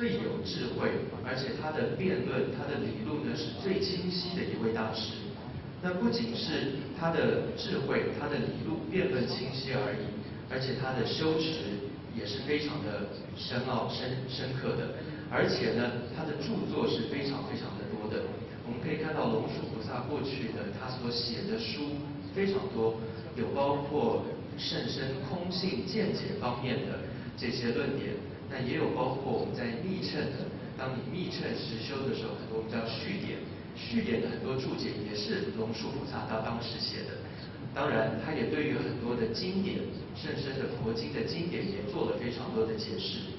[0.00, 0.88] 最有智慧，
[1.28, 5.12] 而且他的辩论、他的理路呢是最清晰的一位大师。
[5.82, 10.08] 那不仅是他的智慧、他的理路辩论清晰而已，
[10.48, 14.96] 而且他的修持也是非常的深奥、深深刻的。
[15.28, 18.24] 而且呢，他的著作是非常非常的多的。
[18.64, 22.00] 我们可以看到龙树菩萨过去的他所写的书
[22.34, 22.96] 非常多，
[23.36, 24.24] 有包括
[24.56, 27.04] 甚深空性见解方面的
[27.36, 28.16] 这些论点，
[28.50, 33.38] 那也有包括我们在密乘的，当你密乘实修的时候，很多我们叫序点，
[33.78, 37.22] 序点的很多注解也是龙树菩萨他当时写的。
[37.72, 39.78] 当然，他也对于很多的经典，
[40.16, 43.30] 甚深的佛经的经典也做了非常多的解释。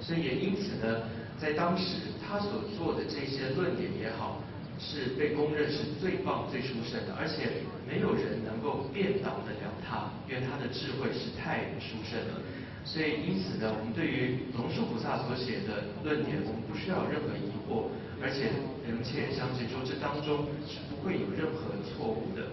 [0.00, 1.02] 所以也因此呢。
[1.40, 4.42] 在当时，他所做的这些论点也好，
[4.78, 12.40] 是被公认是最棒、最殊胜的，而且没有人能够辩倒得了他，因为他的智慧是太殊胜了。
[12.84, 17.90] 所以因此呢，我们对于龙树菩萨所写的论点，我们不需要有任何疑惑，
[18.22, 18.54] 而且
[18.86, 22.46] 人切相信说这当中是不会有任何错误的。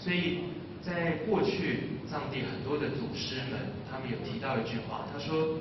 [0.00, 0.48] 所以
[0.80, 5.60] 在过去藏地很多的祖师们，他们有提到一句话，他说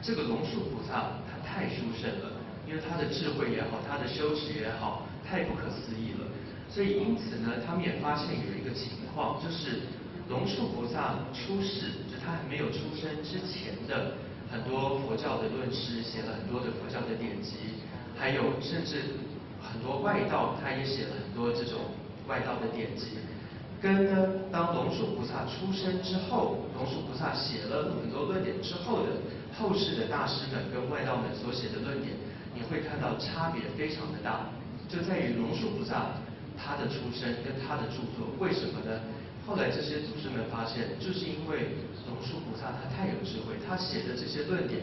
[0.00, 1.38] 这个龙树菩萨他。
[1.50, 2.30] 太殊胜了，
[2.64, 6.26] 因为他的智慧也好，他的修持也好，太不可思议了。
[6.68, 9.86] 所以因此呢，他们也发现有一个情况，就是
[10.28, 14.18] 龙树菩萨出世，就他还没有出生之前的
[14.50, 17.78] 很多佛教的论师写了很多的佛教的典籍，
[18.18, 19.14] 还有甚至
[19.62, 21.78] 很多外道，他也写了很多这种
[22.26, 23.22] 外道的典籍。
[23.80, 29.14] 跟呢，当龙树菩萨出生之后，龙树菩萨写了很多论点之后的。
[29.58, 32.14] 后世的大师们跟外道们所写的论点，
[32.54, 34.46] 你会看到差别非常的大，
[34.90, 36.18] 就在于龙树菩萨
[36.58, 38.98] 他的出身跟他的著作，为什么呢？
[39.46, 41.78] 后来这些祖师们发现，就是因为
[42.10, 44.82] 龙树菩萨他太有智慧，他写的这些论点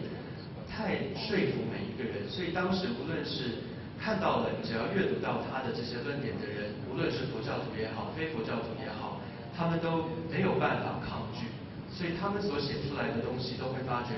[0.63, 3.67] 太说服每一个人，所以当时无论是
[3.99, 9.19] 看到了，只要阅读到他的这些论点的人，无论是佛教徒也好，非佛教徒也好，
[9.51, 11.51] 他们都没有办法抗拒，
[11.91, 14.15] 所以他们所写出来的东西都会发觉。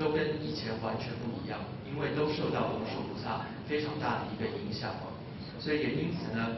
[0.00, 5.09] 都跟以前完全不一样，因为都受到龙树菩萨非常大的一个影响哦，
[5.60, 6.56] 所以也因此呢，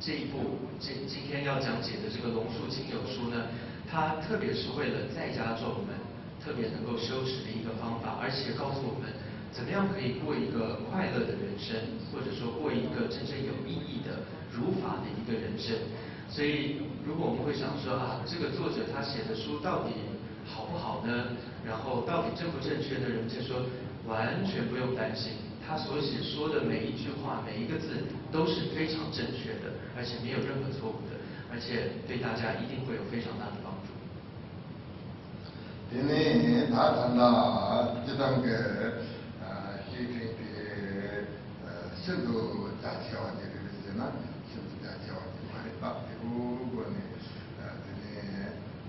[0.00, 3.52] 这一部今今天要讲解的这个龙树亲友书呢，
[3.84, 5.92] 它特别是为了在家做我们
[6.42, 9.12] 特别能够修持的一个方法，而且告诉我们
[9.52, 11.76] 怎么样可以过一个快乐的人生，
[12.08, 15.76] 或者说过一个真正有意义的如法的一个人生。
[16.32, 19.92] 所以如果我们会想说啊，这个作者他写的书到底
[20.48, 21.36] 好不好呢？
[21.68, 23.68] 然后到底正不正确的人就说
[24.08, 31.16] 完全不用担心，他所写说的每一句话每一个字都是非常正确的，而且没有任何错误的，
[31.50, 33.94] 而且对大家一定会有非常大的帮助。
[35.90, 39.00] 今年他谈到这段个
[39.40, 41.26] 呃西平的
[41.64, 44.12] 呃深度大桥的这个事呢，
[44.50, 46.98] 深度大桥的买大的如果呢
[47.60, 48.12] 呃今年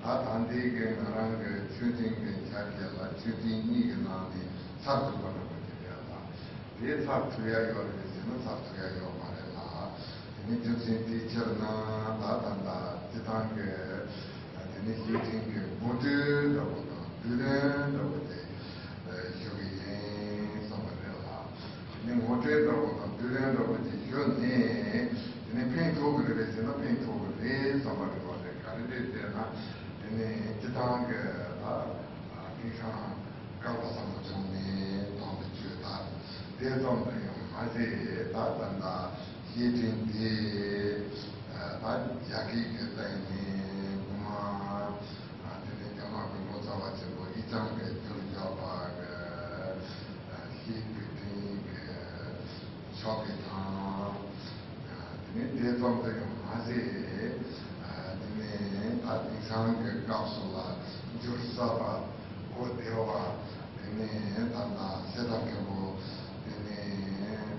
[0.09, 4.41] tā tāndī kē ngārāṅ kē chūtīṅ kē chā kē lā chūtīṅ nī kē nā nī
[4.81, 6.17] sā tu pā rā pati pē lā
[6.81, 9.67] rē sā tu yā yō rē sī na sā tu yā yō mā rē lā
[10.33, 12.77] tēnī chūtīṅ tī chā rā nā tā tāndā
[13.11, 13.69] tī tāṅ kē
[14.73, 16.15] tēnī chūtīṅ kē mū tū
[16.57, 17.57] rā pā tā tū rē
[17.93, 18.39] rā pā tē
[19.37, 21.37] shū kē yēn sā pā rē lā
[21.91, 24.57] tēnī mū tū rā pā tā tū rē rā pā tē shū nē
[25.45, 28.39] tēnī pēng tō kē rē sī na pēng tō kē rē sā pā rē pā
[28.47, 29.45] rē kā rē rē tē rā
[30.11, 31.85] 네 주당 그아
[32.65, 33.15] 이상
[33.61, 36.01] 가고서 좀네 또 주다
[36.59, 37.07] 대좀
[37.55, 39.11] 아직 다단다.
[39.55, 41.11] 예진디
[41.83, 44.97] 아 야기 그때니 고마
[45.45, 49.81] 아들이 정말 고자 가지고 이장 그 들려봐 그
[50.65, 52.45] 시비디 그
[52.95, 54.17] 쇼핑 아
[55.35, 56.03] 네, 대좀
[56.51, 57.08] 아직
[59.49, 60.77] 강게 갑솔라
[61.23, 62.05] 줄사바
[62.55, 63.33] 오데와
[63.97, 65.97] 네네 단나 세다케고
[66.45, 67.57] 네네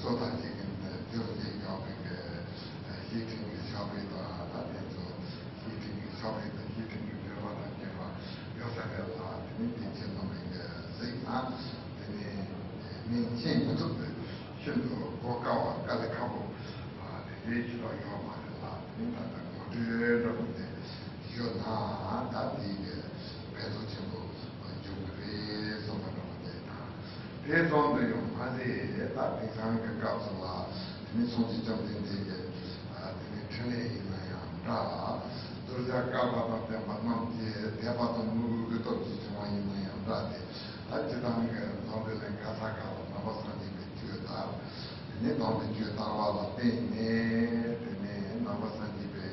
[0.00, 2.08] 소다지긴데 저기 가베게
[3.12, 4.16] 히팅이 잡이다
[4.48, 4.96] 아데도
[5.60, 8.16] 히팅이 잡이다 히팅이 되어라 되와
[8.56, 10.56] 요사가라 니치 노메게
[10.98, 11.52] 세이나
[12.00, 12.48] 네네
[13.08, 13.94] 민치 무도
[14.64, 16.48] 쳔도 고카와 가데 카고
[17.04, 19.36] 아 네지로 요마라 니다다
[19.68, 20.55] 고데로
[46.56, 49.28] ᱛᱮ ᱱᱮ ᱛᱮ ᱱᱮ ᱱᱟᱢᱟᱥᱟᱱ ᱫᱤᱵᱮ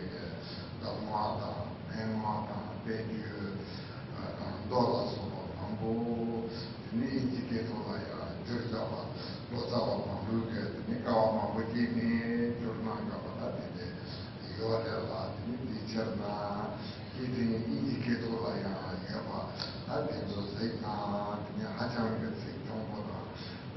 [0.82, 1.63] ᱫᱟᱢᱣᱟ ᱫᱟ
[1.94, 3.52] pēngwā tāng pēkyū
[4.40, 5.92] tāng dōlā sōpa tāng bō
[6.98, 9.04] nī jīkē tōlā yā jūr chāpa
[9.52, 12.10] dō chāpa tāng rū kē nī kāwā mā bō kī nī
[12.64, 13.92] jūr nā kāpa tā tī tē
[14.58, 16.34] yō rē lā nī tī chēr nā
[17.14, 18.74] kī tī nī jīkē tōlā yā
[19.12, 19.46] yā pā
[19.88, 20.98] tā tī tō sēk nā
[21.46, 23.22] nī hā chāng kē sēk chōng pō tā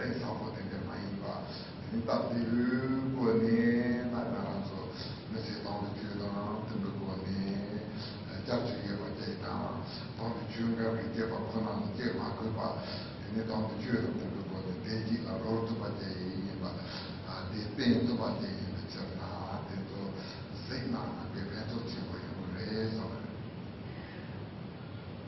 [0.01, 1.39] tē sā pō tē tē mā yī pā
[1.93, 3.61] nī tā tī rū kō nī
[4.15, 4.46] nā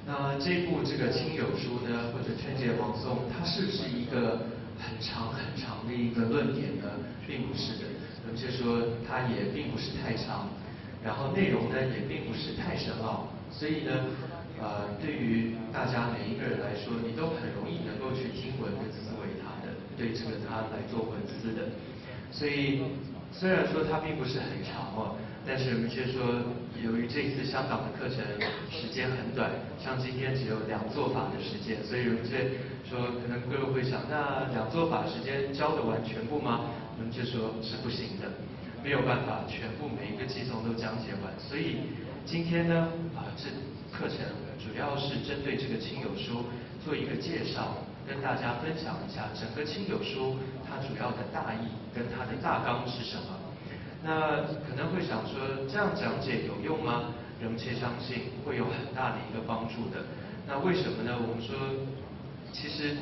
[0.06, 4.46] 那这部这个亲友书呢，或者劝诫黄松，它是不是一个
[4.78, 6.88] 很长很长的一个论点呢？
[7.26, 7.84] 并不是的。
[8.30, 10.48] 有些说它也并不是太长，
[11.04, 13.92] 然后内容呢也并不是太深奥，所以呢。
[14.60, 21.70] 呃，对于大家每一个人来说，你都很容易能够去听闻跟思维它的，对这个它来做文思的，
[22.30, 22.82] 所以
[23.32, 25.16] 虽然说它并不是很长哦。
[25.46, 26.20] 但是我们却说，
[26.84, 28.20] 由于这次香港的课程
[28.68, 29.48] 时间很短，
[29.80, 32.52] 像今天只有两做法的时间，所以我们却
[32.84, 36.68] 说，可能各位会想，那两做法时间教得完全部吗？
[36.98, 38.28] 我们就说是不行的，
[38.84, 41.32] 没有办法全部每一个寄送都讲解完。
[41.40, 41.96] 所以
[42.30, 43.48] 今天呢，啊，这
[43.88, 44.18] 课程
[44.60, 46.44] 主要是针对这个亲友书
[46.84, 53.32] 做一个介绍，跟大家分享一下整个亲友书它主要的大意跟它的大纲是什么。
[54.04, 55.40] 那可能会想说，
[55.72, 57.14] 这样讲解有用吗？
[57.40, 60.04] 人们切相信会有很大的一个帮助的。
[60.46, 61.16] 那为什么呢？
[61.16, 61.56] 我们说，
[62.52, 62.92] 其实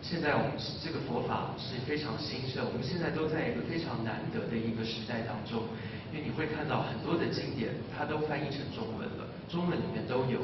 [0.00, 5.66] 现在我们这个佛法是非常兴盛，我们现在都在一个非常难得的一个时代当中，
[6.12, 10.40] 因为你会看到很多的经典，它都翻译成中文了，中文里面都有。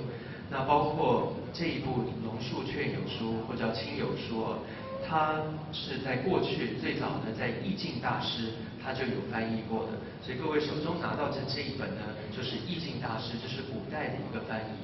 [0.50, 1.90] 那包括这一部
[2.24, 4.42] 《龙树劝友书》或叫《亲友书》，
[5.08, 5.40] 它
[5.72, 8.50] 是在过去最早呢，在意境大师。
[8.84, 9.94] 他就有翻译过的，
[10.26, 12.02] 所以各位手中拿到这这一本呢，
[12.36, 14.74] 就是意境大师，这是古代的一个翻译。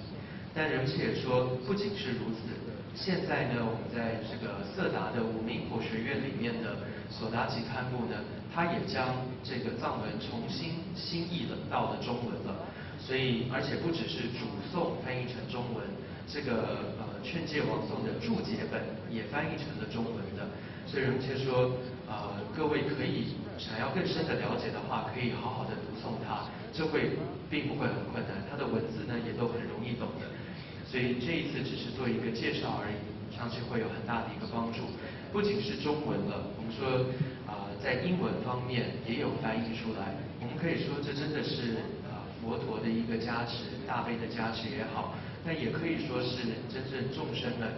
[0.54, 2.54] 但人们也说，不仅是如此，
[2.94, 6.76] 现在呢，我们在这个色达的五明佛学院里面的
[7.10, 8.18] 索达吉堪布呢，
[8.52, 12.66] 他也将这个藏文重新新译了到了中文了。
[12.98, 15.86] 所以，而且不只是主颂翻译成中文，
[16.26, 20.44] 这个呃劝诫王颂的注解本也翻译成了中文的。
[20.86, 21.72] 所以人们就说，
[22.08, 23.36] 呃，各位可以。
[23.58, 27.18] 想要更深的了解的话，可以好好的读诵它，这会
[27.50, 28.38] 并不会很困难。
[28.48, 30.30] 它的文字呢也都很容易懂的，
[30.90, 32.96] 所以这一次只是做一个介绍而已，
[33.36, 34.88] 相信会有很大的一个帮助。
[35.30, 37.04] 不仅是中文了，我们说
[37.44, 40.16] 啊，在英文方面也有翻译出来。
[40.40, 45.12] 我们可以说这真的是啊佛陀的一个加持，大悲的加持也好，
[45.44, 47.68] 那也可以说是真正众生们。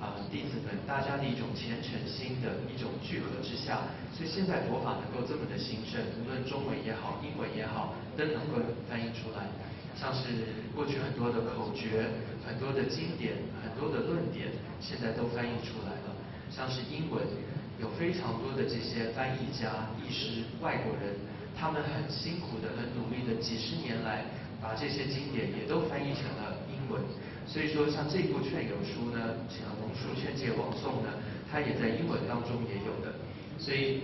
[0.00, 3.84] 啊，弟子们，大家的一种虔诚心的一种聚合之下，
[4.16, 9.44] 所以现在佛法能够这么的兴盛，无论中文也好，英文也好，都能够翻译出来。
[10.00, 12.08] 像是过去很多的口诀、
[12.40, 14.48] 很多的经典、很多的论点，
[14.80, 16.16] 现在都翻译出来了。
[16.48, 17.20] 像是英文，
[17.78, 21.20] 有非常多的这些翻译家、译师、外国人，
[21.54, 24.24] 他们很辛苦的、很努力的，几十年来
[24.56, 27.02] 把这些经典也都翻译成了英文。
[27.46, 31.12] 所以说，像这部劝友书呢，像龙书劝诫王颂呢，
[31.52, 33.12] 它也在英文当中也有的。
[33.58, 34.00] 所以，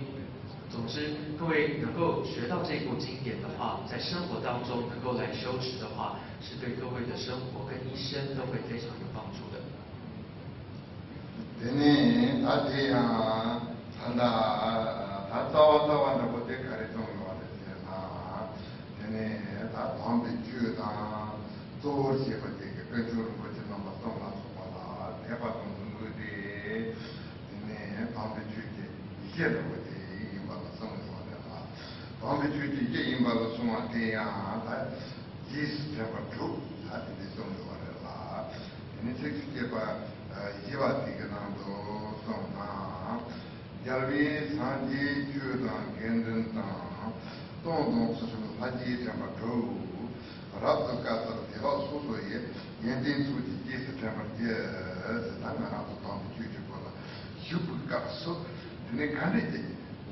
[0.69, 9.63] 总之，各位能够学到这部经典的话，在生活当中能够来修持的话，是对各位的生活跟一生都会非常有帮助的。
[32.25, 34.23] āmbi chūti je īmbā lō sūngā te yā
[34.65, 34.77] tā
[35.51, 36.47] jīs pēpa chū
[36.87, 38.15] tā te te sōng yō rē lā
[38.49, 39.83] tēne chēk chū ke pā
[40.65, 41.75] jīvā tī ke nā tō
[42.25, 42.71] sōng tā
[43.85, 46.65] yalvī sāng jī chū tā kēndrīn tā
[47.67, 49.61] tōng tōng sū sū tā jī pēpa chū
[50.65, 52.43] rāb tō kā tā tē lā sū sō yē
[52.81, 54.57] yēn tēn sū jī jīs pēpa jē
[55.45, 56.99] tā ngā rā tō tōng chū chū kō lā
[57.45, 58.39] shū pū kā sū
[58.89, 59.67] tēne kā rē jī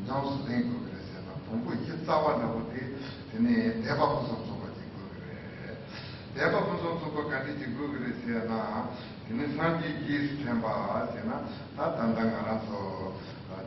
[0.05, 0.84] nāu sū tēng kō
[1.49, 2.95] 공부 이제 싸워나고 돼
[3.31, 3.81] 되네.
[3.83, 5.77] 대박 무슨 소가 지고 그래.
[6.33, 8.89] 대박 무슨 소가 같이 지고 그래서나.
[9.27, 11.45] 되네 산지 기스 템바 되나.
[11.77, 13.13] 다 단단 알아서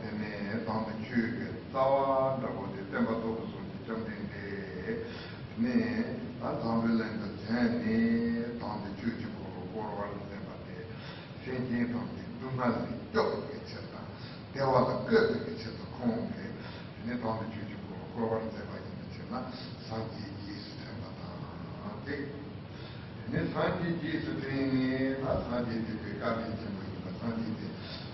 [0.01, 0.65] 되네.
[0.65, 5.05] 방도 주게 싸워나고 돼 대박도 무슨 좀 된대
[5.57, 6.19] 네.
[6.41, 8.59] 아담벨렌도 되네.
[8.59, 10.87] 방도 주지 보고 보러 되는데.
[11.45, 12.09] 생긴 방도
[12.41, 13.99] 동안 또 괜찮다.
[14.53, 15.79] 대화가 끝 괜찮다.
[15.99, 16.33] 공개
[17.05, 17.68] 네 방도 주
[18.08, 19.50] 주고 보러와는 템바 있었나
[19.88, 21.20] 산지 기스 템바다
[22.06, 22.44] 네
[23.34, 27.50] ne sanji ji su trini, na sanji ji pe kari ji mu yi, na sanji
[27.58, 27.66] ji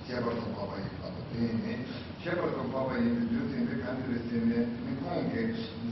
[0.07, 1.85] cheba tu papa yi pa trini,
[2.23, 5.43] cheba tu papa yi ju trini kani re se ne, ni kongi,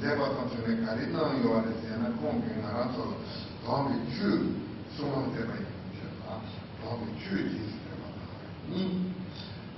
[0.00, 3.16] zeba tu su ne kari nan yo re se na kongi na ran so,
[3.64, 4.54] dhambi chu,
[4.96, 6.40] sumam zeba yi mu che ta,
[6.80, 9.14] dhambi chu ji su zeba ta, ni,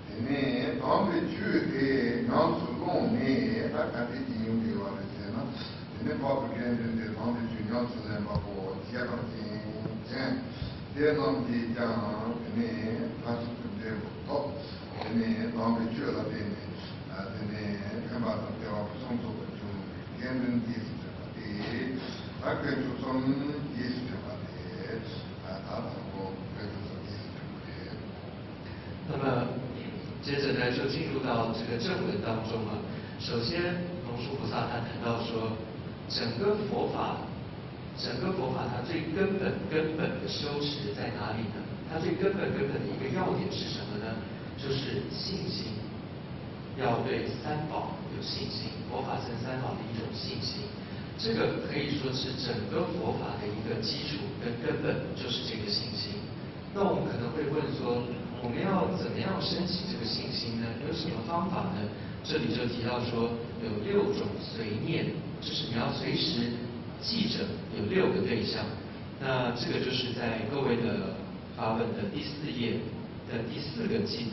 [0.07, 2.64] trini, dhambi chu de, nan su long ne, ta kari ji yung de yo re
[2.64, 2.64] se na, trini papa kien de,
[2.96, 3.36] 今、
[33.20, 33.62] 首先，
[34.06, 35.58] 龙树菩萨他谈到说，
[36.10, 37.18] 整个佛法
[37.98, 41.64] 整个佛法它最根本根本的修持在哪里呢？
[41.90, 44.20] 它最根本根本的一个要点是什么呢？
[44.60, 45.80] 就是信心，
[46.78, 48.70] 要对三宝有信心。
[48.92, 50.68] 佛法僧三宝的一种信心，
[51.18, 56.20] 这个可以说是整个佛法的一个基础跟根本，就是这个信心。
[56.76, 58.04] 那我们可能会问说，
[58.44, 60.68] 我们要怎么样升起这个信心呢？
[60.86, 61.80] 有什么方法呢？
[62.28, 63.30] 这里就提到说，
[63.64, 65.06] 有六种随念，
[65.42, 66.52] 就是你要随时。
[67.02, 67.46] 记着
[67.78, 68.66] 有六个对象，
[69.22, 71.14] 那这个就是在各位的
[71.56, 72.80] 发问的第四页
[73.30, 74.32] 的第四个记子，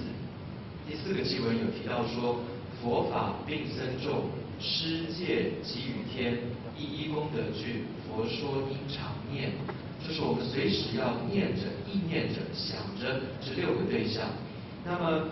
[0.89, 2.41] 第四个记文有提到说，
[2.81, 6.39] 佛法并僧众，施戒给予天，
[6.79, 9.51] 一一功德具，佛说应常念，
[10.09, 14.25] 就是我们随时要念着、意念着、想着这六个对象。
[14.83, 15.29] 那么，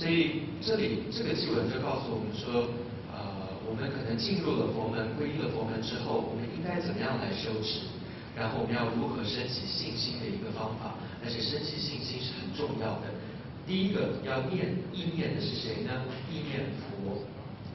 [0.00, 2.72] 所以这里这个经文就告诉我们说。
[3.12, 3.20] 呃
[3.68, 7.86] 我们可能进入了佛门，皈依了佛门之后，我们应该怎么样来修持？
[8.34, 10.98] 然后我们要如何升起信心的一个方法？
[11.22, 13.14] 而且升起信心是很重要的。
[13.62, 16.02] 第一个要念意念的是谁呢？
[16.26, 17.22] 意念佛。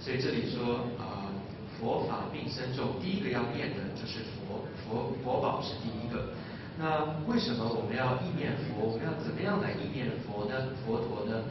[0.03, 1.31] 所以这里说啊，
[1.79, 6.35] 佛法并生咒，第一个要念的就是佛，佛佛宝是第一个。
[6.75, 8.83] 那为什么我们要意念佛？
[8.83, 10.75] 我们要怎么样来意念佛呢？
[10.83, 11.47] 佛陀呢？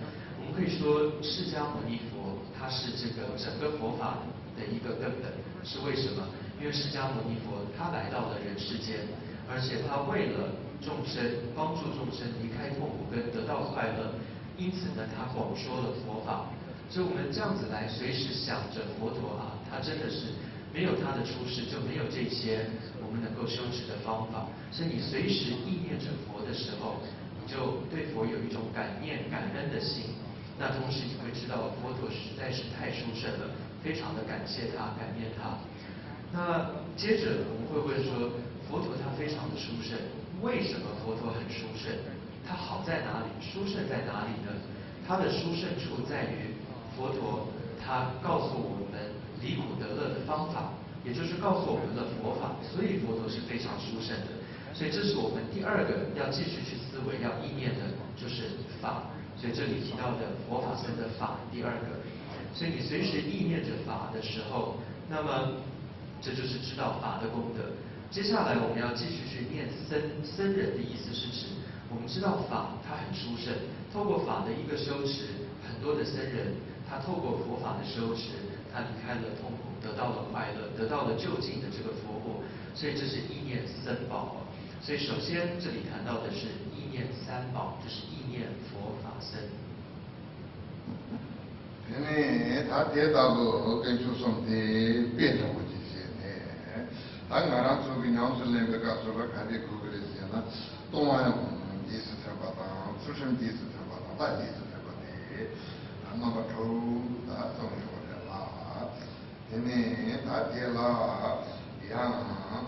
[0.55, 4.19] 可以说释迦牟尼佛，他是这个整个佛法。
[4.55, 5.35] 的一个根本
[5.67, 6.23] 是为什么？
[6.61, 9.03] 因为释迦牟尼佛他来到了人世间，
[9.51, 11.19] 而且他为了众生
[11.57, 14.15] 帮助众生离开痛苦跟得到快乐，
[14.57, 16.47] 因此呢他广说了佛法。
[16.89, 20.31] 所以我们这样子来随时想着佛陀啊，他真的是
[20.73, 22.71] 没有他的出世就没有这些
[23.03, 24.47] 我们能够修持的方法。
[24.71, 27.03] 所以你随时意念着佛的时候，
[27.43, 30.15] 你就对佛有一种感念感恩的心。
[30.59, 33.51] 那同时你会知道佛陀实在是太殊胜了。
[33.85, 35.61] 非常的感谢他，感念他。
[36.33, 38.33] 那接着我们会问说，
[38.65, 39.93] 佛陀他非常的殊胜，
[40.41, 41.93] 为什么佛陀很殊胜？
[42.49, 43.29] 他好在哪里？
[43.45, 44.57] 殊胜在哪里呢？
[45.07, 46.57] 他的殊胜处在于，
[46.97, 50.73] 佛陀他告诉我们离苦得乐的方法，
[51.05, 54.33] 也就是告诉我们的佛法，所以佛陀是非常殊胜的。
[54.73, 57.85] 所以这是我们第二个要继续去思维、要意念的，
[58.17, 59.13] 就是法。
[59.37, 62.01] 所以这里提到的佛法僧的法，第二个。
[62.55, 64.77] 所以你随时意念着法的时候，
[65.11, 65.59] 那么
[66.23, 67.75] 这就是知道法的功德。
[68.11, 71.47] 接下来我们要继续去念僧僧人的意思是指，
[71.91, 73.53] 我们知道法它很殊胜，
[73.93, 76.55] 透过法的一个修持，很多的僧人
[76.89, 78.39] 他透过佛法的修持，
[78.73, 82.39] 他离开了痛苦，得到了快乐，得到了就近的这个佛果。
[82.73, 84.44] 所以这是意念僧宝。
[84.85, 86.45] 所以首先这里谈到的是
[86.77, 89.41] 意念三宝，就是意念佛法僧。
[91.89, 94.53] 因为他跌倒过，跟出生的
[95.17, 96.85] 变成过这些呢。
[97.31, 100.45] 他刚刚从个娘子那边告诉他，看的哥哥的些呢，
[100.93, 101.33] 东岸
[101.89, 105.09] 第四条八道，出生第四条八道，大第四条八道，
[106.05, 106.61] 他那个头
[107.25, 108.37] 他总是过来拉。
[109.49, 111.41] 因为他跌了，
[111.81, 112.13] 一样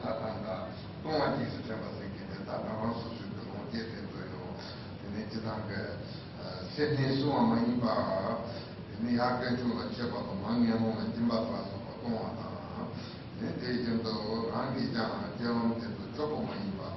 [0.01, 0.73] 他当个
[1.05, 1.93] 东岸第四条八道。
[6.77, 8.37] tete suwa ma yinpa
[9.01, 11.77] ni ya kre chu la che pa to ma nge mo na jimba tra so
[11.89, 12.85] pa to wa na
[13.41, 14.13] ne te jem to
[14.53, 15.09] rangi ja
[15.41, 16.93] je wang te to cho po ma yinpa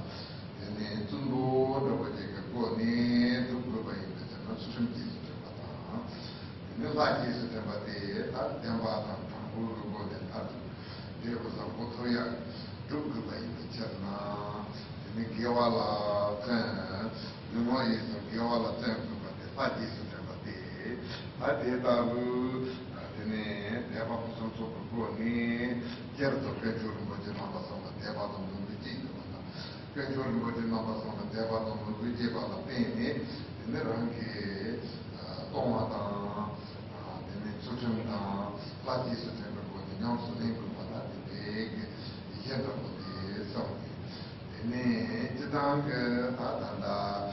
[0.75, 4.51] ne tsun do do pa je ka ko ne tu ku pa yinpa je na
[4.59, 5.67] su shim ki su che pa ta.
[6.75, 10.03] Ne sa ki su che pa te ta jem pa ta ta ku ku ko
[10.11, 10.43] te ta
[11.23, 12.27] te ko sa ko to ya
[12.91, 14.59] tu ku pa yinpa che na.
[15.15, 17.11] Ne ge wa la ten
[17.55, 19.18] ne mo yi su ge wa la ten ku
[19.59, 20.95] 파지 수트바데
[21.41, 25.83] 아데다부 아데네 대바 무슨 소프고니
[26.17, 29.03] 제르도 페주르 뭐지 나바서 대바도 문제지
[29.93, 33.27] 페주르 뭐지 나바서 대바도 문제지 바다 페니
[33.67, 34.79] 네랑게
[35.51, 36.55] 토마타
[36.95, 38.53] 아데네 소중다
[38.85, 41.67] 파지 수트바고니 냠스네 그바다 데게
[42.39, 43.75] 이제도 보디 소
[44.69, 47.28] 네, 지당 그 다단다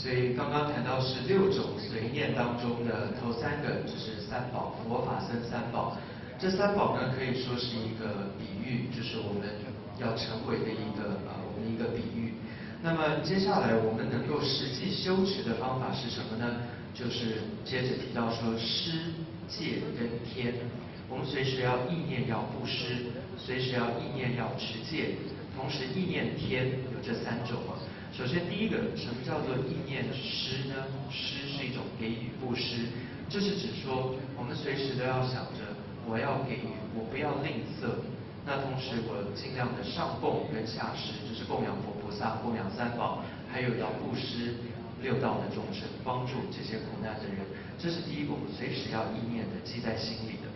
[0.00, 5.94] 所以刚刚谈到十六种随念当中的头三个就是三宝佛法僧三宝。
[6.38, 9.46] 这三宝呢可以说是一个比喻就是我们
[9.98, 12.29] 要成为的一个啊我们一个比喻。
[12.82, 16.62] 那么接下来我们能够实际修持的方法是什么呢？
[16.94, 19.12] 就是接着提到说施
[19.46, 20.54] 戒跟天，
[21.08, 25.14] 我们随时要意念要布施，随时要意念要持戒，
[25.54, 27.76] 同时意念天有这三种啊。
[28.16, 30.74] 首先第一个，什么叫做意念施呢？
[31.10, 32.88] 施是一种给予布施，
[33.28, 35.76] 就是指说我们随时都要想着
[36.08, 37.92] 我要给予，我不要吝啬。
[38.50, 44.58] 那同时我尽量的上供跟下施，就是供养佛菩萨、供养三宝，还有要布施。
[45.00, 47.40] 六道的众生，帮助这些苦难的人，
[47.78, 50.50] 这是第一步随时要意念的，记在心里的。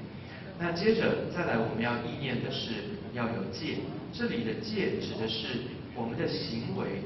[0.59, 3.79] 那接着再来，我们要意念的是要有戒。
[4.13, 5.65] 这里的戒指的是
[5.97, 7.01] 我们的行为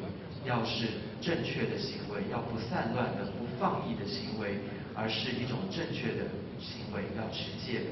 [0.44, 0.88] 要是
[1.20, 4.58] 正确的行为，要不散乱的、不放逸的行为，
[4.96, 6.26] 而是一种正确的
[6.58, 7.86] 行为，要持戒。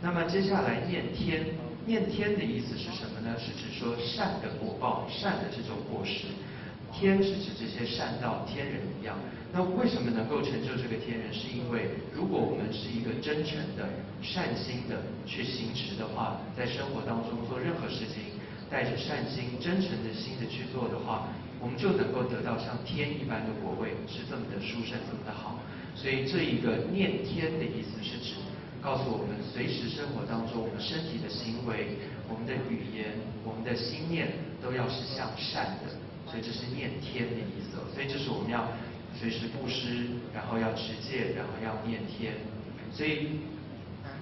[0.00, 1.44] 那么接下来念天，
[1.88, 3.32] 念天的意思是什么呢？
[3.40, 6.28] 是指说善的果报，善的这种果实。
[6.92, 9.16] 天是指这些善道天人一样，
[9.52, 11.32] 那为什么能够成就这个天人？
[11.32, 13.88] 是因为如果我们是一个真诚的
[14.20, 18.36] 善心的去行持的话，在生活当中做任何事情，
[18.68, 21.28] 带着善心、真诚的心的去做的话，
[21.60, 25.56] 我们就能够得到像天一般的果位，是这么的殊胜，这么的好。
[25.96, 28.36] 所以这一个念天的意思是指
[28.80, 30.24] 告诉我们，随时生活，
[31.76, 31.88] 体的行为、
[32.28, 33.12] 我们的语言、
[33.44, 34.28] 我们的心念
[34.62, 35.92] 都要是向善的。
[36.28, 38.68] 所以这是念天的意思，所以这是我们要
[39.18, 42.34] 随时布施，然后要持戒，然后要念天。
[42.92, 43.40] 所以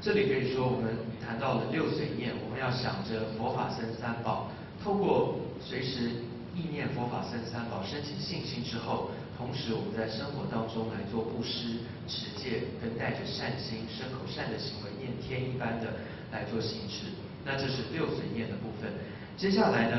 [0.00, 4.48] 这里可以说我们谈到了六随念，我们要想着佛法僧三宝，
[4.84, 6.22] 透过随时
[6.54, 15.98] 意念佛法僧三宝，升起信心之后，同时我们在生活当中来做布施、持戒，跟带着善心、身口善的行为念天一般的
[16.30, 17.10] 来做行持。
[17.46, 18.90] 那这是六随念的部分。
[19.38, 19.96] 接下来呢，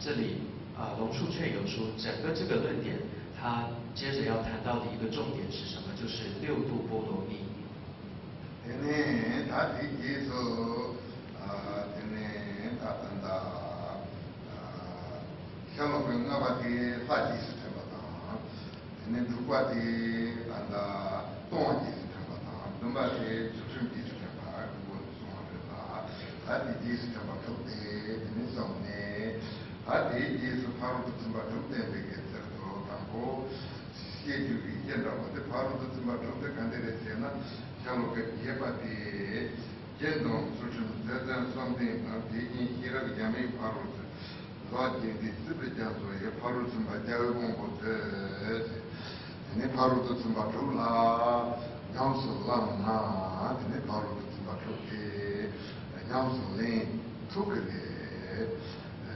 [0.00, 0.38] 这里。
[0.76, 2.98] 啊，龙树却有说，整个这个论点，
[3.32, 5.88] 他接着要谈到的一个重点是什么？
[5.96, 7.48] 就是六度波罗蜜。
[26.46, 29.38] adi jesu chamba tukde, dini somne,
[29.84, 33.48] adi jesu paru tu tsumba tukde beke tsarto tango,
[33.92, 37.30] sike yuki kenda wate paru tu tsumba tukde kante re sena,
[37.82, 39.50] chalo ke yeba de,
[39.98, 41.88] kendo sushun zazan somde,
[42.30, 44.02] degi kira yame paru tu,
[44.70, 48.70] lwa jendi tsibi jansu, ye paru tsumba jaga gombo te,
[49.50, 51.58] dini paru tu tsumba tukla,
[51.92, 55.25] nyamsu lam na, dini paru tu tsumba tukde,
[56.08, 56.86] nyamsu len
[57.32, 57.60] tukri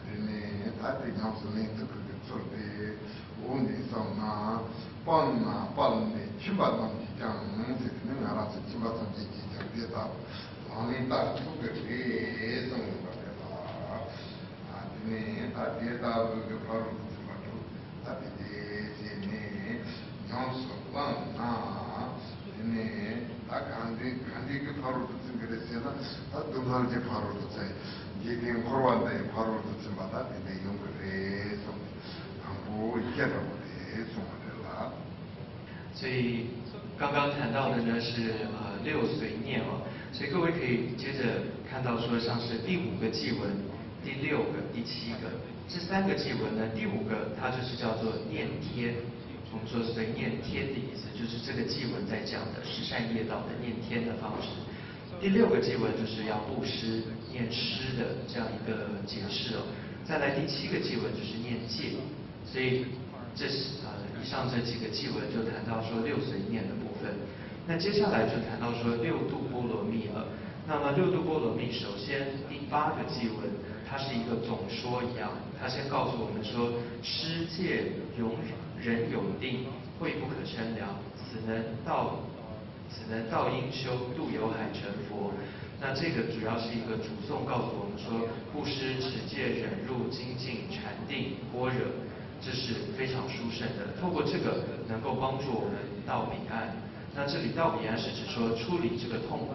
[0.06, 2.98] dine tati nyamsu len tukri tsurdi
[3.46, 4.60] undi samna
[5.04, 10.02] panna palni chimba tamji kyang nungsi dine nga ratsi chimba tamji ki kyang dita
[10.68, 11.70] lani tar tukri
[12.68, 13.98] sangu kapela
[14.98, 17.52] dine tati eta vuga paru chimba tu
[18.04, 18.28] tati
[18.98, 19.40] dine
[20.28, 21.50] nyamsu lan na
[22.58, 22.86] dine
[23.48, 25.06] ta gandhi gandhi ki paru
[35.94, 36.46] 所以
[36.98, 39.82] 刚刚谈到的呢是呃六随念哦。
[40.12, 43.50] 所以各位可以接着看到说像是第五个祭文
[44.02, 45.30] 第六个第七个
[45.68, 48.94] 这三个祭文呢第五个它就是叫做念天
[49.52, 54.69] 我们说随念天的意思就是这个祭文在讲的十善业道的念天的方式。
[55.20, 59.60] 第六个祭文就是要布施、念诗的这样一个解释哦。
[60.02, 62.00] 再来第七个祭文就是念戒，
[62.46, 62.86] 所以
[63.36, 67.12] 这是呃以上这几个祭文就谈到说六随念的部分。
[67.68, 70.26] 那接下来就谈到说六度波罗蜜了。
[70.66, 73.44] 那么六度波罗蜜，首先第八个祭文，
[73.86, 75.30] 它是一个总说一样，
[75.60, 78.32] 它先告诉我们说：施戒永
[78.80, 79.66] 人永定，
[79.98, 82.24] 慧不可称量，此能道。
[82.90, 85.32] 只能道因修，渡有海成佛。
[85.80, 91.88] 那这个主要是一个主颂，告诉我们说，布施、持戒、忍辱、精进、禅定、般若，
[92.42, 93.96] 这是非常殊胜的。
[93.96, 96.76] 透过这个，能够帮助我们到彼岸。
[97.16, 99.54] 那这里到彼岸是指说，处理这个痛苦，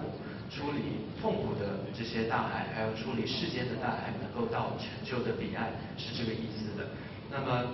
[0.50, 6.90] 处理痛苦的这些大海，还有处理世间的大海，能够到成就的彼岸，是这个意思的。
[7.30, 7.70] 那么，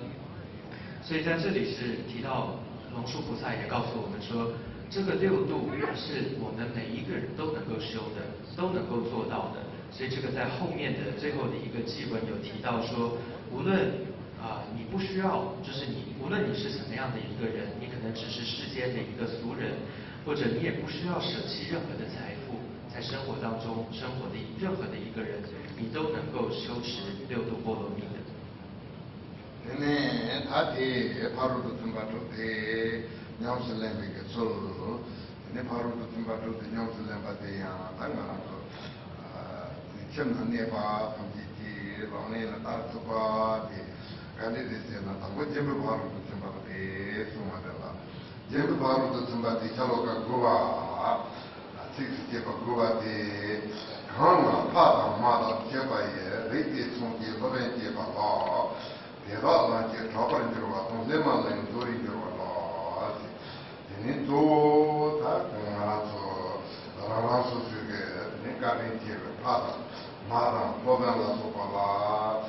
[1.02, 2.60] 所以在这里是提到
[2.94, 4.52] 龙树菩萨也告诉我们说。
[4.92, 8.28] 这个六度是我们每一个人都能够修的，
[8.60, 9.64] 都能够做到的。
[9.88, 13.16] 所以这个在后面的最后的一个记文有提到说，
[13.50, 14.04] 无论
[14.36, 19.80] 啊你不需要，就是你无论你是什么样的一个人，你可能只是世间的一个俗人，
[20.28, 22.60] 或者你也不需要舍弃任何的财富，
[22.92, 25.40] 在生活当中生活的任何的一个人，
[25.80, 28.20] 你都能够修持六度波罗蜜的。
[33.42, 35.04] nyamsa lembe ke tsolo lolo,
[35.52, 38.58] ne paru tu tumba tu tu nyamsa lemba te ya, ta nga ranzo,
[40.14, 43.82] chen na ne pa, panji ti, longne na ta tsu pa, te,
[44.38, 47.92] kali de se na tango jembe paru tu tumba te, suma de la,
[48.50, 51.26] jembe paru tu tumba te, chalo ka guwa,
[51.94, 53.74] tsik si jeba guwa te,
[54.16, 58.70] kanga pa ta ma ta jeba ye, re te tsung ki, loren jeba la,
[59.26, 62.31] te la la je, chabar jirwa, tong zema len, zori jirwa,
[64.04, 66.62] 니도 타가서
[67.08, 67.94] 라마서 주게
[68.44, 69.76] 니까네 티르 파다
[70.28, 72.42] 마라 보면라 소파라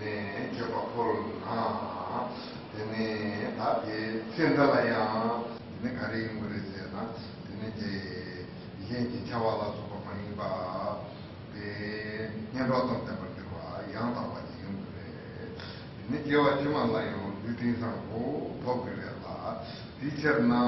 [0.00, 2.30] 되네 제가 포르나
[2.74, 5.44] 되네 아게 센다라야
[5.82, 7.14] 니까리 무르세나
[7.46, 8.46] 되네 제
[8.80, 18.58] 이게 차와라 소파마니 바데 녀버던 때문에와 양다와 지금 그래 니 제가 지만 라요 유진상 고
[18.64, 19.62] 포그래라
[20.00, 20.62] teacher na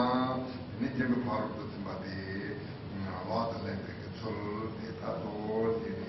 [0.81, 2.57] ni jeng par bu tim ba de
[3.05, 6.09] na wa de le de ke chul de ta do de ni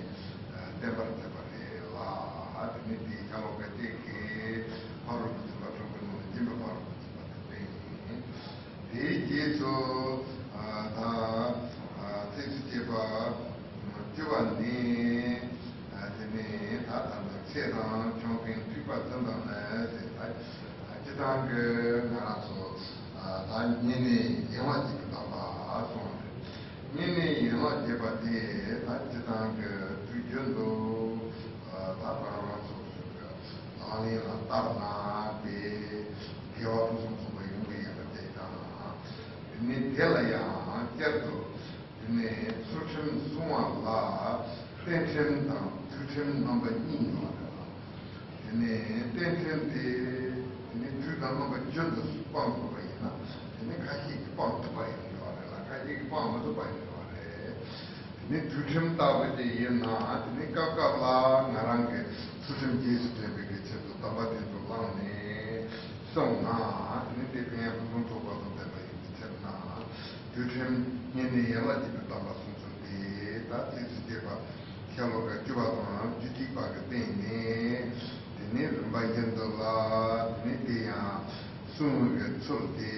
[0.80, 2.08] de ba de ba de la
[2.56, 4.20] ha de ni di ka lo ke te ke
[5.06, 7.60] par bu tim ba chul ke ni jeng par bu tim ba de
[8.88, 9.74] de je zo
[10.96, 11.10] ta
[12.00, 13.04] eh, te su je ba
[14.16, 14.76] je wa ni
[15.92, 16.46] eh, de ni
[16.88, 17.84] ta ta na che na
[18.20, 19.60] chong pin tu pa zhen da na
[19.92, 20.24] de ta
[21.04, 21.68] je ta ge
[22.16, 22.79] na so
[23.29, 25.87] 다 니네 영화 찍다 봐.
[26.95, 31.31] 니네 영화 제바디 다 지단 그 뒤전도
[31.71, 32.69] 아 다바라서
[33.91, 35.47] 아니 나타나 비
[36.57, 37.71] 비와 무슨 뭐 이런 게
[38.25, 38.39] 있다.
[39.61, 41.27] 니 텔라야 께도
[42.09, 42.17] 니
[42.71, 44.45] 소션 수마라
[44.85, 45.53] 텐션다
[45.89, 46.71] 텐션 넘버 2
[48.55, 48.61] 니
[49.15, 49.75] 텐션데
[50.75, 51.55] 니 주다 넘버
[53.70, 56.90] 내 같이 뻥도 봐야 되나 같이 뻥도 봐야 되나
[58.28, 62.06] 내 주심 답에 이나 내 까까라 나랑게
[62.46, 64.34] 주심 계속 되게 제도 답아도
[64.68, 65.68] 라네
[66.12, 68.74] 송나 내 대비에 부분도 봐도 되나
[69.14, 69.78] 있잖아
[70.34, 74.38] 주심 얘네 얘가 집에 담았으면 좋지 다 제시게 봐
[74.96, 77.92] 캬로가 주바도 주디 바게 되네
[78.52, 80.90] 되네 좀 봐야 된다 되네
[81.80, 82.92] tsum yu tsum di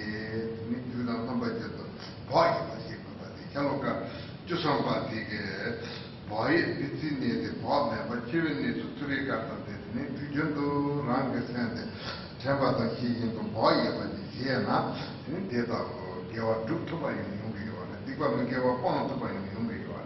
[0.67, 1.83] mi yu na tamba je to
[2.27, 4.01] bhayi ma shi ma ba di kyalo ka
[4.43, 5.79] ju sam ba di ge
[6.27, 9.71] bhayi di tsi ne di bha me ba chiwe ne tu turi ka ta di
[9.71, 11.87] di ne tu jun tu rang ge sen de
[12.43, 14.91] tenpa ta shi yin tu bhayi ba di je na
[15.23, 18.27] di de ta ko gewa duk tu ba yu yung ge wa ne di kwa
[18.35, 20.01] mi gewa pong tu ba yu yung ge wa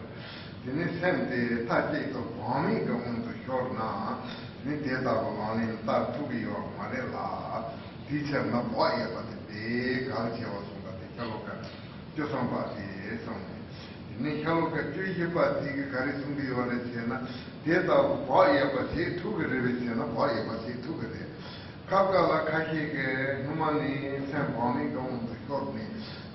[0.62, 4.20] ne di ne sen de ta je to bhami ga un tu shor na
[4.62, 8.44] di ne de ta ko ma ne ta tu bi yo ma re la teacher
[8.46, 11.54] na kwa ya ba de ga ji wa sung ga de ka lo ka?
[12.16, 13.42] Jo song ba de song
[14.18, 17.02] ne ka lo ka ji ji ba ti ga ri sung di wa le che
[17.06, 17.22] na.
[17.64, 20.80] De da kwa ya ba ji tu ge re che na kwa ya ba ji
[20.80, 21.26] tu ge re.
[21.88, 25.36] Ka ka la ka ji ge nu ma ni sen ba ni ga un de
[25.48, 25.86] ko ni.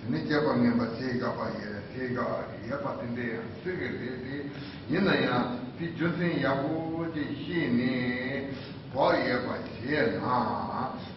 [0.06, 3.40] Ne je ba ni ba ji ga ba ye ji ga ya ba de de
[3.62, 4.50] su ge de de
[4.86, 8.56] yin na ya ti ju sen ya bu ji shi ni
[8.92, 11.10] kwa ya ba ji na.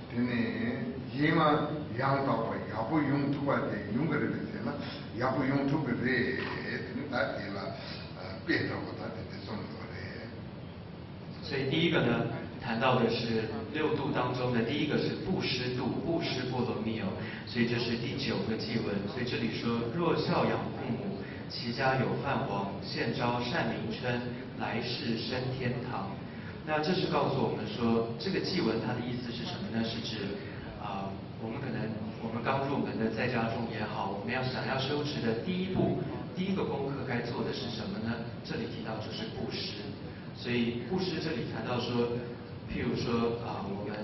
[11.44, 12.26] 所以第一个呢
[12.62, 17.08] 谈到的是六度当中的第一个是布施度布施波罗蜜哦
[17.46, 24.20] 所以这是第九个祭文所以这里说若孝养父母齐家有饭王现招善名称
[24.60, 26.10] 来世生天堂
[26.66, 29.84] 那这是告诉我们说这个祭文它的意思是什么呢？
[29.84, 30.40] 是指
[30.80, 31.12] 啊、
[31.44, 31.82] 我们可能
[32.24, 36.00] 我们刚入门的在家中也好，我们要想要修持的第一步，
[36.36, 38.24] 第一个功课该做的是什么呢？
[38.46, 39.84] 这里提到就是布施。
[40.38, 42.16] 所以布施这里谈到说，
[42.72, 43.98] 譬如说啊，我们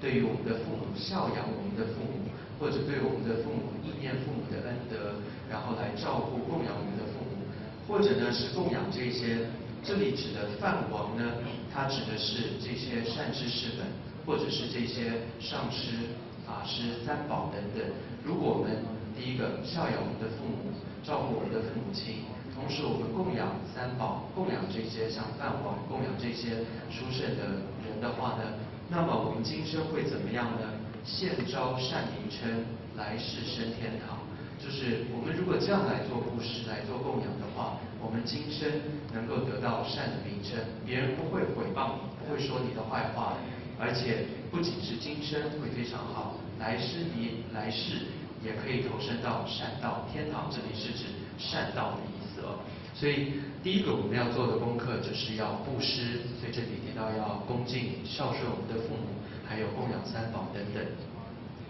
[0.00, 2.28] 对于我们的父母孝养我们的父母，
[2.60, 7.48] 或者对我们的父母意念父母的恩德，然后来照顾供养我们的父母，
[7.88, 9.48] 或者呢是供养这些，
[9.82, 11.40] 这里指的饭王呢，
[11.72, 13.86] 它指的是这些善知识们，
[14.26, 17.84] 或者是这些上师、法师、三宝等等。
[18.24, 18.84] 如果我们
[19.16, 20.72] 第一个孝养我们的父母，
[21.04, 28.56] 照顾我们的父母亲，同时我们供养三宝，供养这些像饭王，供养这些殊胜的人的话呢，
[28.88, 30.72] 那么我们今生会怎么样呢？
[31.04, 32.64] 现招善名称，
[32.96, 34.16] 来世升天堂。
[34.56, 38.64] 就是我们如果这样来做布施、来做供养的话，我们今生
[39.12, 40.56] 能够得到善的名称，
[40.86, 43.36] 别人不会诽谤你，不会说你的坏话，
[43.78, 48.06] 而且不仅是今生会非常好，来世你来世
[48.44, 52.60] 也可以投身到善道，天堂这里是指善道的意思哦。
[52.94, 60.80] 所以第一个我们要做的功课就是要布施，所以这里提到要恭敬孝顺我们的父母，还有供养三宝等等。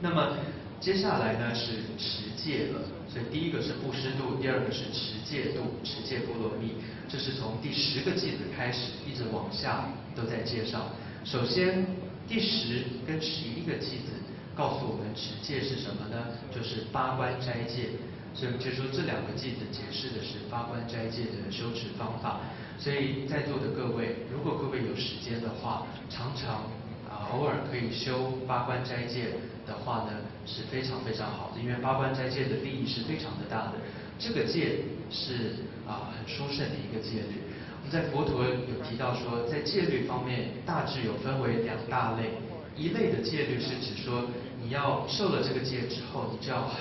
[0.03, 0.37] 那么
[0.81, 6.77] 接下来呢是持戒了，所以第一个是布施度，第二个是持戒度，持戒波罗蜜，
[7.09, 10.93] 这是从第十个句子开始一直往下都在介绍。
[11.24, 11.87] 首先
[12.28, 14.12] 第十跟十一个句子
[14.54, 16.26] 告诉我们持戒是什么呢？
[16.54, 17.88] 就是八关斋戒。
[18.34, 22.40] 所以就说这两个句子解释的是八关斋戒的修持方法。
[22.78, 26.68] 所以在座的各位，如果各位有时间的话，常常
[27.08, 30.10] 啊偶尔可以修八关斋戒的话呢，
[30.44, 33.74] 是非常非常好的，因为八关斋戒的利益是非常的大的。
[34.18, 37.54] 这个戒是啊很殊胜的一个戒律。
[37.90, 42.31] 在佛陀有提到说，在戒律方面大致有分为两大类，
[42.77, 44.25] 一类的戒律是指说
[44.62, 46.77] 你要受了这个戒之后，你就要很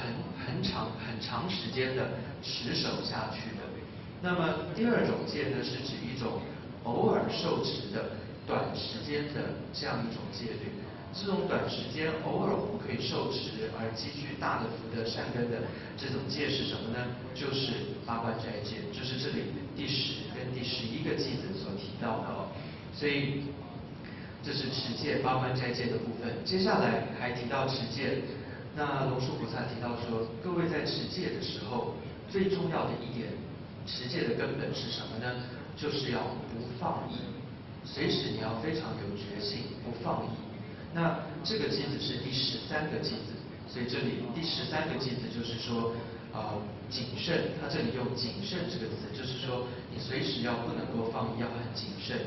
[0.45, 2.09] 很长很长时间的
[2.41, 3.63] 持守下去的。
[4.21, 6.39] 那么第二种戒呢，是指一种
[6.85, 8.11] 偶尔受持的
[8.47, 10.71] 短时间的这样一种戒律。
[11.13, 15.61] 这种短时间偶尔我们可以受持而积聚大的福德善根的
[15.95, 17.05] 这种戒是什么呢？
[17.35, 22.49] 就是八关斋戒，就是这里第十跟第十一个句子所提到的哦。
[22.91, 23.45] 所以
[24.41, 26.33] 这是持戒八关斋戒的部分。
[26.43, 28.25] 接下来还提到持戒，
[28.75, 31.93] 那龙树菩萨提到说，各位在持戒的时候，
[32.27, 33.29] 最重要的一点，
[33.85, 35.45] 持戒的根本是什么呢？
[35.77, 37.21] 就是要不放逸，
[37.85, 40.52] 随时你要非常有决心，不放逸。
[40.93, 43.33] 那这个句子是第十三个句子，
[43.67, 45.91] 所以这里第十三个句子就是说，
[46.31, 47.57] 呃，谨慎。
[47.59, 52.17] 它这里用谨慎这个词，就是说你随时要不能够放，要很谨慎。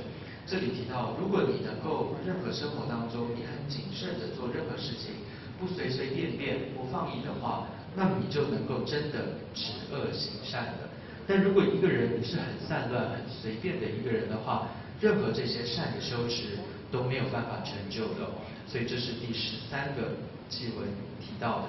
[0.47, 5.15] 这里提到，如果你能够任何生活当中你很谨慎的做任何事情，
[5.59, 10.91] 不随随便便、不放逸的话，那你就能够真的止恶行善的。
[11.27, 14.69] 但如果一个人你是很散乱、很随便的一个人的话，
[15.01, 16.59] 任何这些善的修持
[16.91, 18.31] 都没有办法成就的。
[18.67, 20.17] 所以这是第十三个
[20.49, 20.89] 祭文
[21.21, 21.69] 提到的。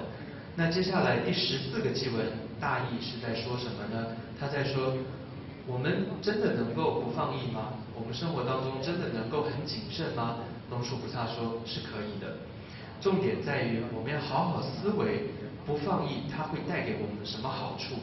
[0.56, 2.26] 那接下来第十四个祭文
[2.60, 4.08] 大意是在说什么呢？
[4.38, 4.94] 他在说，
[5.66, 7.74] 我们真的能够不放逸吗？
[7.94, 10.38] 我们生活当中真的能够很谨慎吗？
[10.70, 12.36] 龙树菩萨说是可以的。
[13.00, 15.30] 重点在于我们要好好思维，
[15.64, 17.94] 不放逸它会带给我们什么好处？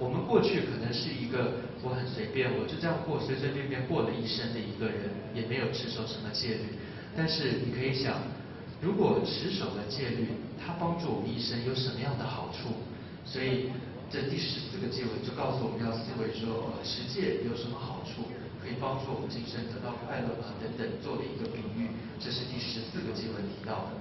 [0.00, 6.80] 我们过去可能是一个我很随便，我就这样过，随随便便过了一生的一个人，也没有持守什么戒律。
[7.14, 8.24] 但是你可以想，
[8.80, 12.72] 如果持守了戒律，它帮助我们一生有什么样的好处？
[13.28, 13.68] 所以
[14.08, 18.24] 这第十四个戒文就告诉我们要思维说，持戒有什么好处？
[18.56, 21.92] 可以帮助我们今生得到快乐啊等等，做的一个比喻。
[22.18, 24.00] 这是第十四个戒文提到的。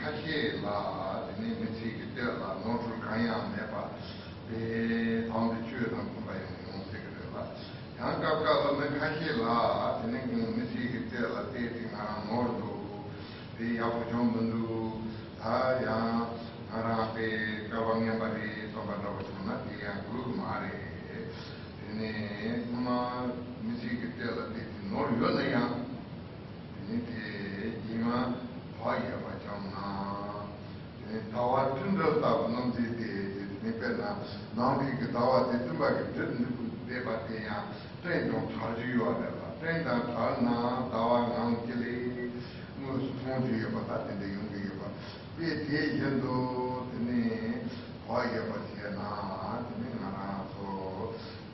[0.00, 3.90] kashi la, dine mitsi kite la, nonsu kanya mepa,
[4.48, 7.42] de tangdi chu dang kumbha yung nonsi kite la.
[7.98, 10.18] Yang kap kata dine kashi la, dine
[10.56, 13.04] mitsi kite la, de tinga mordu,
[13.58, 15.02] de yapu chombandu,
[15.40, 16.28] ta yang
[16.70, 20.72] ngara pe kawangya bari sopa raba chumna, de yang guru maare,
[21.88, 25.86] dine kuma mitsi kite la, de nor yona yang,
[26.86, 28.52] dine de ima
[28.84, 29.64] pāyā pācāṁ
[31.32, 33.08] dāwā tīndrā tāpa nāṁ tī tī
[33.64, 34.10] nipē nā
[34.58, 37.58] nāṁ tī kī dāwā tī tīmbā kī tīr nipū tē pā tē yā
[38.04, 40.56] tēn tōng thār jī yuwa tē pā tēn tā thār nā
[40.92, 41.94] dāwā nāṁ kī lī
[42.82, 44.90] ngū sūng jī yuwa tā tē tē yung kī yuwa
[45.38, 46.36] pē tē yin tō
[46.90, 47.22] tē nē
[48.08, 49.10] pāyā pā tē nā
[49.68, 50.68] tē nē ngā rā sō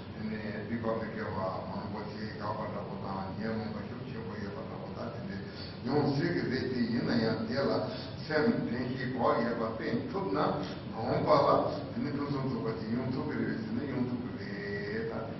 [2.61, 5.03] pa da ko ta ne mo ba chu chu ko ya pa da ko ta
[5.27, 5.35] ne
[5.83, 7.87] yo si ke de ti yin na ya de la
[8.27, 10.57] sem ne hi ko ya ba ten tu na
[10.93, 11.55] mo pa la
[11.95, 15.39] ne tu so to ba ti yong tu ke ne yong tu ke ta ti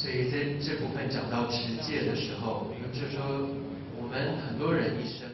[0.00, 3.22] 所以在这部分讲到持戒的时候，就是说
[4.00, 5.30] 我们很多人一生。